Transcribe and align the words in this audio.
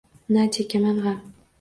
Na 0.37 0.41
chekaman 0.53 0.97
g’am 1.05 1.19